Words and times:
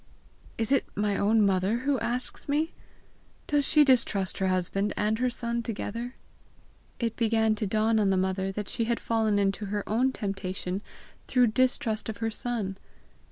"Is 0.57 0.71
it 0.71 0.83
my 0.95 1.15
own 1.15 1.45
mother 1.45 1.83
asks 2.01 2.49
me? 2.49 2.73
Does 3.45 3.65
she 3.67 3.85
distrust 3.85 4.39
her 4.39 4.47
husband 4.47 4.93
and 4.97 5.19
her 5.19 5.29
son 5.29 5.61
together?" 5.61 6.15
It 6.97 7.15
began 7.15 7.53
to 7.57 7.67
dawn 7.67 7.99
on 7.99 8.09
the 8.09 8.17
mother 8.17 8.51
that 8.51 8.67
she 8.67 8.85
had 8.85 8.99
fallen 8.99 9.37
into 9.37 9.65
her 9.67 9.87
own 9.87 10.11
temptation 10.11 10.81
through 11.27 11.47
distrust 11.53 12.09
of 12.09 12.17
her 12.17 12.31
son. 12.31 12.79